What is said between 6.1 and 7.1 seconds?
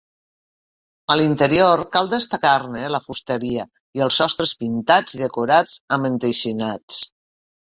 enteixinats.